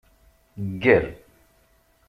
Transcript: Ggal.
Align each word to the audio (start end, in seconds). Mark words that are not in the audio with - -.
Ggal. 0.69 1.05